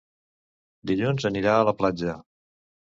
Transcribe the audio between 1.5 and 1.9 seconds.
a la